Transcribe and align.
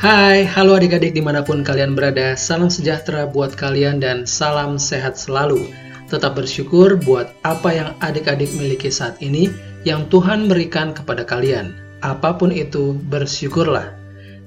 Hai, 0.00 0.48
halo 0.48 0.80
adik-adik 0.80 1.12
di 1.12 1.20
mana 1.20 1.44
pun 1.44 1.60
kalian 1.60 1.92
berada, 1.92 2.32
salam 2.32 2.72
sejahtera 2.72 3.28
buat 3.28 3.52
kalian 3.52 4.00
dan 4.00 4.24
salam 4.24 4.80
sehat 4.80 5.20
selalu. 5.20 5.68
Tetap 6.08 6.40
bersyukur 6.40 6.96
buat 6.96 7.36
apa 7.44 7.68
yang 7.68 7.92
adik-adik 8.00 8.48
miliki 8.56 8.88
saat 8.88 9.20
ini 9.20 9.52
yang 9.84 10.08
Tuhan 10.08 10.48
berikan 10.48 10.96
kepada 10.96 11.28
kalian. 11.28 11.76
Apa 12.00 12.32
pun 12.40 12.48
itu, 12.48 12.96
bersyukurlah. 13.12 13.92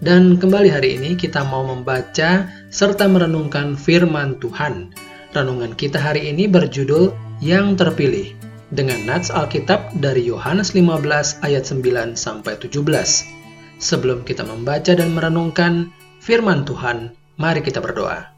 Dan 0.02 0.42
kembali 0.42 0.74
hari 0.74 0.98
ini 0.98 1.14
kita 1.14 1.46
mau 1.46 1.62
membaca 1.62 2.50
serta 2.74 3.06
merenungkan 3.06 3.78
firman 3.78 4.42
Tuhan. 4.42 4.90
Renungan 5.38 5.78
kita 5.78 6.02
hari 6.02 6.34
ini 6.34 6.50
berjudul 6.50 7.14
Yang 7.46 7.78
Terpilih 7.78 8.28
dengan 8.74 9.06
nats 9.06 9.30
Alkitab 9.30 10.02
dari 10.02 10.26
Yohanes 10.26 10.74
15 10.74 11.46
ayat 11.46 11.62
9 11.70 12.18
sampai 12.18 12.58
17. 12.58 13.43
Sebelum 13.84 14.24
kita 14.24 14.48
membaca 14.48 14.96
dan 14.96 15.12
merenungkan 15.12 15.92
firman 16.24 16.64
Tuhan, 16.64 17.12
mari 17.36 17.60
kita 17.60 17.84
berdoa. 17.84 18.32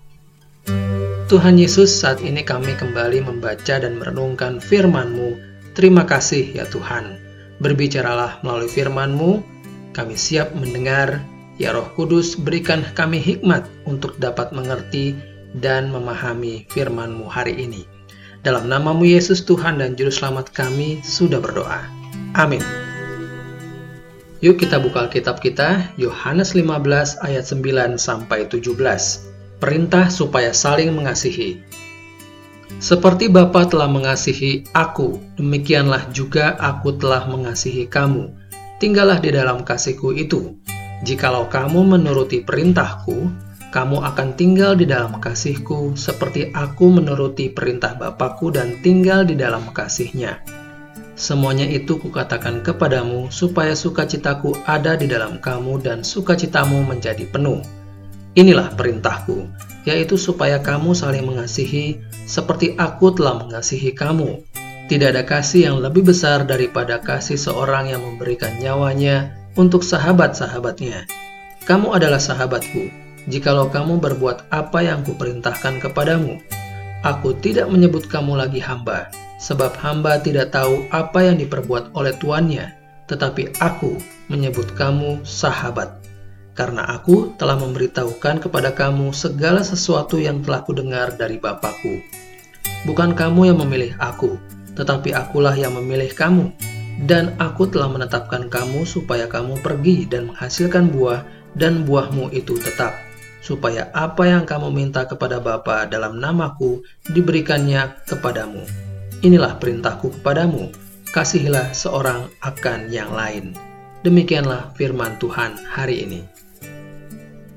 Tuhan 1.29 1.61
Yesus, 1.61 1.93
saat 1.93 2.17
ini 2.25 2.41
kami 2.41 2.73
kembali 2.73 3.21
membaca 3.21 3.77
dan 3.77 4.01
merenungkan 4.01 4.57
firman-Mu. 4.57 5.37
Terima 5.77 6.09
kasih 6.09 6.49
ya 6.49 6.65
Tuhan. 6.65 7.21
Berbicaralah 7.61 8.41
melalui 8.41 8.73
firman-Mu, 8.73 9.45
kami 9.93 10.17
siap 10.17 10.57
mendengar. 10.57 11.21
Ya 11.61 11.77
Roh 11.77 11.93
Kudus, 11.93 12.33
berikan 12.35 12.81
kami 12.97 13.21
hikmat 13.21 13.69
untuk 13.85 14.17
dapat 14.17 14.49
mengerti 14.49 15.13
dan 15.61 15.93
memahami 15.93 16.65
firman-Mu 16.73 17.29
hari 17.29 17.53
ini. 17.53 17.85
Dalam 18.41 18.65
namamu 18.65 19.05
Yesus 19.05 19.45
Tuhan 19.45 19.77
dan 19.77 19.93
Juru 19.93 20.09
Selamat 20.09 20.49
kami 20.49 21.05
sudah 21.05 21.37
berdoa. 21.37 21.85
Amin. 22.33 22.84
Yuk 24.45 24.61
kita 24.61 24.77
buka 24.77 25.09
Alkitab 25.09 25.41
kita, 25.41 25.89
Yohanes 25.97 26.53
15 26.53 27.17
ayat 27.25 27.49
9 27.49 27.97
sampai 27.97 28.45
17 28.45 28.77
perintah 29.57 30.05
supaya 30.13 30.53
saling 30.53 30.93
mengasihi. 30.93 31.65
Seperti 32.77 33.25
Bapa 33.25 33.65
telah 33.65 33.89
mengasihi 33.89 34.69
aku, 34.69 35.17
demikianlah 35.41 36.13
juga 36.13 36.53
aku 36.61 36.93
telah 36.93 37.25
mengasihi 37.25 37.89
kamu. 37.89 38.29
Tinggallah 38.77 39.17
di 39.17 39.33
dalam 39.33 39.65
kasihku 39.65 40.13
itu. 40.13 40.53
Jikalau 41.01 41.49
kamu 41.49 41.97
menuruti 41.97 42.45
perintahku, 42.45 43.25
kamu 43.73 43.97
akan 43.97 44.37
tinggal 44.37 44.77
di 44.77 44.85
dalam 44.85 45.17
kasihku, 45.17 45.97
seperti 45.97 46.53
aku 46.53 46.93
menuruti 46.93 47.49
perintah 47.49 47.97
Bapakku 47.97 48.53
dan 48.53 48.77
tinggal 48.85 49.25
di 49.25 49.33
dalam 49.33 49.73
kasihnya. 49.73 50.37
Semuanya 51.15 51.63
itu 51.63 51.95
kukatakan 51.95 52.59
kepadamu, 52.59 53.31
supaya 53.31 53.71
sukacitaku 53.71 54.51
ada 54.67 54.99
di 54.99 55.07
dalam 55.07 55.39
kamu 55.39 55.79
dan 55.79 56.03
sukacitamu 56.03 56.83
menjadi 56.83 57.23
penuh. 57.31 57.63
Inilah 58.35 58.75
perintahku, 58.75 59.47
yaitu 59.87 60.19
supaya 60.19 60.59
kamu 60.59 60.91
saling 60.91 61.23
mengasihi 61.23 62.03
seperti 62.27 62.75
aku 62.75 63.15
telah 63.15 63.39
mengasihi 63.39 63.95
kamu. 63.95 64.43
Tidak 64.91 65.15
ada 65.15 65.23
kasih 65.23 65.71
yang 65.71 65.77
lebih 65.79 66.03
besar 66.03 66.43
daripada 66.43 66.99
kasih 66.99 67.39
seorang 67.39 67.95
yang 67.95 68.03
memberikan 68.03 68.51
nyawanya 68.59 69.31
untuk 69.55 69.87
sahabat-sahabatnya. 69.87 71.07
Kamu 71.63 71.95
adalah 71.95 72.19
sahabatku, 72.19 72.91
jikalau 73.31 73.71
kamu 73.71 74.03
berbuat 74.03 74.51
apa 74.51 74.83
yang 74.83 75.01
kuperintahkan 75.07 75.79
kepadamu. 75.79 76.43
Aku 77.07 77.33
tidak 77.39 77.71
menyebut 77.71 78.11
kamu 78.11 78.35
lagi 78.35 78.59
hamba, 78.59 79.09
sebab 79.41 79.75
hamba 79.79 80.19
tidak 80.19 80.55
tahu 80.55 80.87
apa 80.91 81.31
yang 81.31 81.37
diperbuat 81.39 81.91
oleh 81.95 82.15
tuannya, 82.19 82.71
tetapi 83.09 83.55
aku 83.59 83.99
menyebut 84.31 84.73
kamu 84.73 85.21
sahabat 85.21 86.05
karena 86.55 86.87
aku 86.87 87.35
telah 87.35 87.59
memberitahukan 87.59 88.39
kepada 88.47 88.71
kamu 88.71 89.11
segala 89.11 89.61
sesuatu 89.61 90.15
yang 90.15 90.39
telah 90.41 90.63
kudengar 90.63 91.13
dari 91.19 91.35
Bapakku. 91.35 91.99
Bukan 92.87 93.11
kamu 93.11 93.51
yang 93.51 93.59
memilih 93.59 93.91
aku, 93.99 94.39
tetapi 94.79 95.11
akulah 95.11 95.53
yang 95.53 95.75
memilih 95.75 96.09
kamu. 96.15 96.49
Dan 96.95 97.35
aku 97.43 97.67
telah 97.67 97.91
menetapkan 97.91 98.47
kamu 98.47 98.87
supaya 98.87 99.27
kamu 99.27 99.59
pergi 99.59 100.07
dan 100.07 100.31
menghasilkan 100.31 100.95
buah, 100.95 101.27
dan 101.59 101.83
buahmu 101.83 102.31
itu 102.31 102.55
tetap, 102.55 102.95
supaya 103.43 103.91
apa 103.91 104.23
yang 104.23 104.47
kamu 104.47 104.71
minta 104.71 105.03
kepada 105.03 105.43
Bapa 105.43 105.83
dalam 105.91 106.23
namaku 106.23 106.87
diberikannya 107.11 107.99
kepadamu. 108.07 108.84
Inilah 109.25 109.57
perintahku 109.57 110.21
kepadamu, 110.21 110.69
kasihilah 111.09 111.73
seorang 111.73 112.29
akan 112.45 112.93
yang 112.93 113.09
lain. 113.09 113.57
Demikianlah 114.05 114.69
firman 114.77 115.17
Tuhan 115.17 115.57
hari 115.65 116.05
ini. 116.05 116.21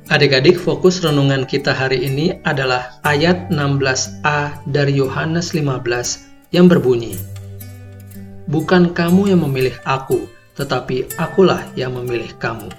Adik-adik, 0.08 0.56
fokus 0.56 1.04
renungan 1.04 1.44
kita 1.44 1.76
hari 1.76 2.08
ini 2.08 2.40
adalah 2.48 2.96
ayat 3.04 3.52
16a 3.52 4.64
dari 4.64 4.96
Yohanes 4.96 5.52
15 5.52 6.56
yang 6.56 6.72
berbunyi, 6.72 7.20
Bukan 8.48 8.96
kamu 8.96 9.36
yang 9.36 9.44
memilih 9.44 9.76
aku, 9.84 10.24
tetapi 10.56 11.20
akulah 11.20 11.68
yang 11.76 11.92
memilih 12.00 12.32
kamu. 12.40 12.72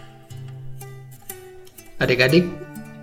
Adik-adik, 2.02 2.50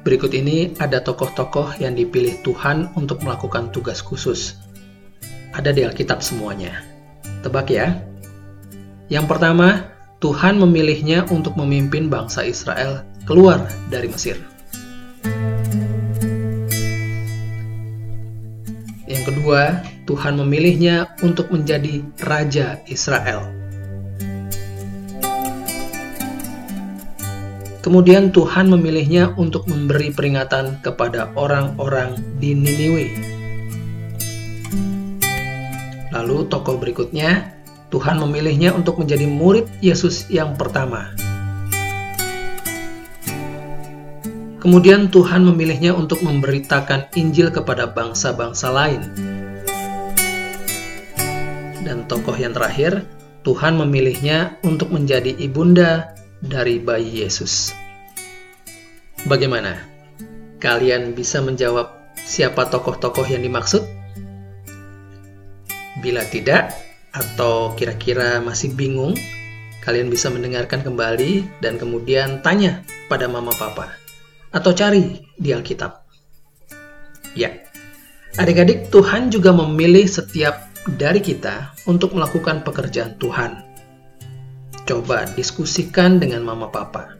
berikut 0.02 0.34
ini 0.34 0.74
ada 0.82 0.98
tokoh-tokoh 0.98 1.78
yang 1.78 1.94
dipilih 1.94 2.42
Tuhan 2.42 2.90
untuk 2.98 3.22
melakukan 3.22 3.70
tugas 3.70 4.02
khusus. 4.02 4.65
Ada 5.56 5.72
di 5.72 5.88
Alkitab 5.88 6.20
semuanya. 6.20 6.84
Tebak 7.40 7.72
ya. 7.72 7.96
Yang 9.08 9.24
pertama, 9.24 9.88
Tuhan 10.20 10.60
memilihnya 10.60 11.24
untuk 11.32 11.56
memimpin 11.56 12.12
bangsa 12.12 12.44
Israel 12.44 13.08
keluar 13.24 13.64
dari 13.88 14.12
Mesir. 14.12 14.36
Yang 19.08 19.22
kedua, 19.32 19.80
Tuhan 20.04 20.36
memilihnya 20.36 21.16
untuk 21.24 21.48
menjadi 21.48 22.04
raja 22.20 22.76
Israel. 22.84 23.48
Kemudian 27.80 28.34
Tuhan 28.34 28.68
memilihnya 28.68 29.32
untuk 29.40 29.64
memberi 29.70 30.12
peringatan 30.12 30.84
kepada 30.84 31.32
orang-orang 31.38 32.18
di 32.42 32.52
Niniwe. 32.52 33.35
Lalu 36.16 36.48
tokoh 36.48 36.80
berikutnya, 36.80 37.52
Tuhan 37.92 38.16
memilihnya 38.16 38.72
untuk 38.72 38.96
menjadi 38.96 39.28
murid 39.28 39.68
Yesus 39.84 40.32
yang 40.32 40.56
pertama. 40.56 41.12
Kemudian 44.56 45.12
Tuhan 45.12 45.44
memilihnya 45.44 45.92
untuk 45.92 46.24
memberitakan 46.24 47.12
Injil 47.20 47.52
kepada 47.52 47.84
bangsa-bangsa 47.92 48.72
lain. 48.72 49.04
Dan 51.84 52.08
tokoh 52.08 52.32
yang 52.32 52.56
terakhir, 52.56 53.04
Tuhan 53.44 53.76
memilihnya 53.76 54.56
untuk 54.64 54.88
menjadi 54.96 55.36
ibunda 55.36 56.16
dari 56.40 56.80
bayi 56.80 57.28
Yesus. 57.28 57.76
Bagaimana? 59.28 59.84
Kalian 60.64 61.12
bisa 61.12 61.44
menjawab 61.44 62.16
siapa 62.24 62.72
tokoh-tokoh 62.72 63.28
yang 63.28 63.44
dimaksud? 63.44 64.05
Bila 66.02 66.24
tidak, 66.28 66.76
atau 67.16 67.72
kira-kira 67.72 68.44
masih 68.44 68.76
bingung, 68.76 69.16
kalian 69.80 70.12
bisa 70.12 70.28
mendengarkan 70.28 70.84
kembali 70.84 71.62
dan 71.64 71.80
kemudian 71.80 72.44
tanya 72.44 72.84
pada 73.08 73.30
mama 73.30 73.54
papa 73.56 73.96
atau 74.52 74.72
cari 74.72 75.20
di 75.36 75.52
Alkitab. 75.52 76.04
Ya, 77.36 77.52
adik-adik, 78.40 78.88
Tuhan 78.88 79.28
juga 79.28 79.52
memilih 79.52 80.08
setiap 80.08 80.72
dari 80.96 81.20
kita 81.20 81.76
untuk 81.84 82.16
melakukan 82.16 82.64
pekerjaan 82.64 83.20
Tuhan. 83.20 83.60
Coba 84.86 85.28
diskusikan 85.34 86.22
dengan 86.22 86.46
mama 86.46 86.70
papa. 86.70 87.18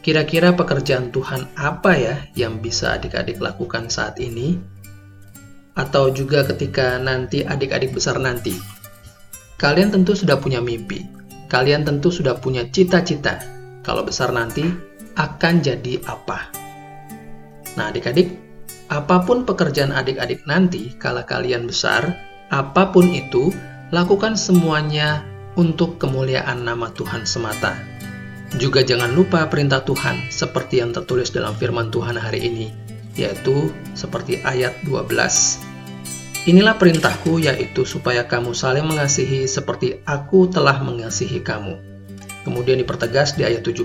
Kira-kira 0.00 0.56
pekerjaan 0.56 1.12
Tuhan 1.12 1.48
apa 1.56 1.92
ya 1.96 2.16
yang 2.32 2.60
bisa 2.60 2.96
adik-adik 2.96 3.40
lakukan 3.40 3.92
saat 3.92 4.16
ini? 4.20 4.56
Atau 5.80 6.12
juga 6.12 6.44
ketika 6.44 7.00
nanti 7.00 7.40
adik-adik 7.40 7.96
besar 7.96 8.20
nanti. 8.20 8.52
Kalian 9.56 9.88
tentu 9.88 10.12
sudah 10.12 10.36
punya 10.36 10.60
mimpi. 10.60 11.08
Kalian 11.48 11.88
tentu 11.88 12.12
sudah 12.12 12.36
punya 12.36 12.68
cita-cita. 12.68 13.40
Kalau 13.80 14.04
besar 14.04 14.28
nanti 14.36 14.68
akan 15.16 15.64
jadi 15.64 16.04
apa? 16.04 16.52
Nah, 17.80 17.88
adik-adik, 17.88 18.36
apa 18.92 19.24
pun 19.24 19.48
pekerjaan 19.48 19.94
adik-adik 19.94 20.44
nanti, 20.44 20.92
kalau 21.00 21.24
kalian 21.24 21.64
besar, 21.64 22.12
apa 22.52 22.90
pun 22.92 23.08
itu, 23.08 23.54
lakukan 23.94 24.34
semuanya 24.34 25.24
untuk 25.54 25.96
kemuliaan 26.02 26.66
nama 26.66 26.90
Tuhan 26.94 27.24
semata. 27.24 27.78
Juga 28.58 28.82
jangan 28.82 29.14
lupa 29.14 29.46
perintah 29.46 29.86
Tuhan 29.86 30.26
seperti 30.26 30.82
yang 30.82 30.90
tertulis 30.90 31.30
dalam 31.30 31.54
firman 31.54 31.94
Tuhan 31.94 32.18
hari 32.18 32.50
ini, 32.50 32.68
yaitu 33.14 33.70
seperti 33.94 34.42
ayat 34.42 34.74
12. 34.82 35.69
Inilah 36.48 36.80
perintahku 36.80 37.36
yaitu 37.36 37.84
supaya 37.84 38.24
kamu 38.24 38.56
saling 38.56 38.88
mengasihi 38.88 39.44
seperti 39.44 40.00
aku 40.08 40.48
telah 40.48 40.80
mengasihi 40.80 41.44
kamu. 41.44 41.76
Kemudian 42.48 42.80
dipertegas 42.80 43.36
di 43.36 43.44
ayat 43.44 43.60
17, 43.60 43.84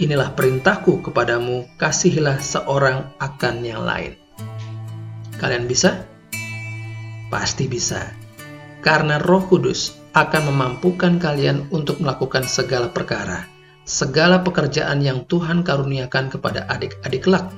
inilah 0.00 0.32
perintahku 0.32 1.04
kepadamu, 1.04 1.68
kasihilah 1.76 2.40
seorang 2.40 3.12
akan 3.20 3.60
yang 3.60 3.84
lain. 3.84 4.16
Kalian 5.36 5.68
bisa? 5.68 6.00
Pasti 7.28 7.68
bisa. 7.68 8.08
Karena 8.80 9.20
roh 9.20 9.44
kudus 9.44 10.00
akan 10.16 10.48
memampukan 10.48 11.20
kalian 11.20 11.68
untuk 11.68 12.00
melakukan 12.00 12.48
segala 12.48 12.88
perkara, 12.88 13.44
segala 13.84 14.40
pekerjaan 14.40 15.04
yang 15.04 15.28
Tuhan 15.28 15.60
karuniakan 15.60 16.32
kepada 16.32 16.64
adik-adik 16.72 17.28
kelak. 17.28 17.52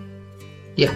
Ya, 0.75 0.91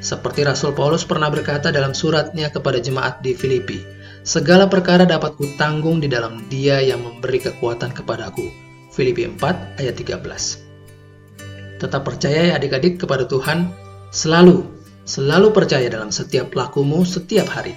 seperti 0.00 0.48
Rasul 0.48 0.72
Paulus 0.72 1.04
pernah 1.04 1.28
berkata 1.28 1.68
dalam 1.68 1.92
suratnya 1.92 2.48
kepada 2.48 2.80
jemaat 2.80 3.20
di 3.20 3.36
Filipi, 3.36 3.80
segala 4.24 4.66
perkara 4.66 5.04
dapat 5.04 5.36
kutanggung 5.36 6.00
di 6.00 6.08
dalam 6.08 6.48
dia 6.48 6.80
yang 6.80 7.04
memberi 7.04 7.38
kekuatan 7.40 7.92
kepadaku. 7.92 8.48
Filipi 8.90 9.22
4 9.22 9.78
ayat 9.78 9.94
13 9.94 11.78
Tetap 11.78 12.02
percaya 12.02 12.50
ya 12.50 12.52
adik-adik 12.58 12.98
kepada 12.98 13.24
Tuhan, 13.24 13.70
selalu, 14.10 14.66
selalu 15.06 15.54
percaya 15.54 15.86
dalam 15.86 16.10
setiap 16.10 16.50
lakumu 16.58 17.06
setiap 17.06 17.46
hari 17.46 17.72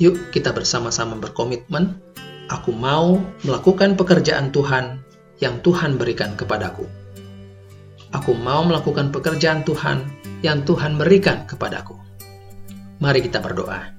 Yuk 0.00 0.32
kita 0.32 0.56
bersama-sama 0.56 1.12
berkomitmen, 1.20 2.00
aku 2.48 2.72
mau 2.72 3.20
melakukan 3.44 4.00
pekerjaan 4.00 4.48
Tuhan 4.48 5.04
yang 5.44 5.60
Tuhan 5.60 6.00
berikan 6.00 6.32
kepadaku. 6.40 6.88
Aku 8.10 8.34
mau 8.34 8.66
melakukan 8.66 9.14
pekerjaan 9.14 9.62
Tuhan 9.62 10.02
yang 10.42 10.66
Tuhan 10.66 10.98
berikan 10.98 11.46
kepadaku. 11.46 11.94
Mari 12.98 13.22
kita 13.22 13.38
berdoa. 13.38 13.94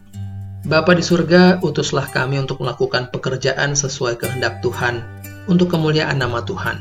Bapa 0.61 0.93
di 0.93 1.01
surga, 1.01 1.63
utuslah 1.65 2.05
kami 2.11 2.37
untuk 2.37 2.61
melakukan 2.61 3.09
pekerjaan 3.09 3.73
sesuai 3.73 4.21
kehendak 4.21 4.61
Tuhan 4.61 5.01
untuk 5.49 5.73
kemuliaan 5.73 6.21
nama 6.21 6.43
Tuhan. 6.45 6.77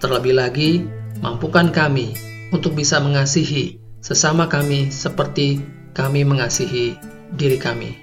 Terlebih 0.00 0.32
lagi, 0.38 0.86
mampukan 1.20 1.68
kami 1.68 2.16
untuk 2.54 2.72
bisa 2.72 3.02
mengasihi 3.04 3.76
sesama 4.00 4.48
kami 4.48 4.88
seperti 4.88 5.60
kami 5.92 6.24
mengasihi 6.24 6.96
diri 7.36 7.60
kami 7.60 8.00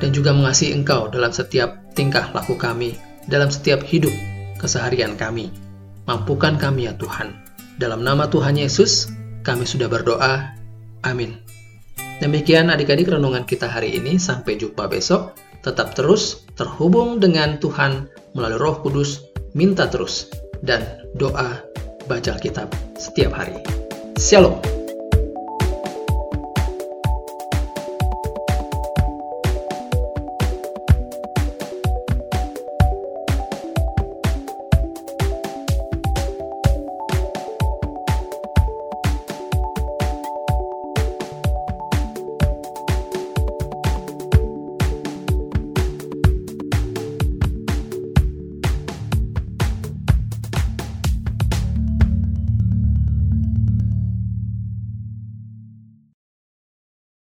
dan 0.00 0.14
juga 0.14 0.32
mengasihi 0.32 0.72
Engkau 0.72 1.10
dalam 1.12 1.34
setiap 1.34 1.76
tingkah 1.92 2.30
laku 2.32 2.54
kami, 2.54 2.96
dalam 3.26 3.50
setiap 3.52 3.82
hidup 3.84 4.12
keseharian 4.62 5.18
kami. 5.18 5.50
Mampukan 6.08 6.56
kami 6.56 6.88
ya 6.88 6.96
Tuhan. 6.96 7.47
Dalam 7.78 8.02
nama 8.02 8.26
Tuhan 8.26 8.58
Yesus, 8.58 9.06
kami 9.46 9.62
sudah 9.62 9.86
berdoa. 9.86 10.50
Amin. 11.06 11.38
Demikian 12.18 12.74
adik-adik 12.74 13.06
renungan 13.06 13.46
kita 13.46 13.70
hari 13.70 13.94
ini. 13.94 14.18
Sampai 14.18 14.58
jumpa 14.58 14.90
besok. 14.90 15.38
Tetap 15.62 15.94
terus 15.94 16.42
terhubung 16.58 17.22
dengan 17.22 17.62
Tuhan 17.62 18.10
melalui 18.34 18.58
roh 18.58 18.82
kudus. 18.82 19.22
Minta 19.54 19.86
terus. 19.86 20.26
Dan 20.58 20.82
doa 21.14 21.62
baca 22.10 22.30
Alkitab 22.34 22.66
setiap 22.98 23.30
hari. 23.30 23.54
Shalom. 24.18 24.77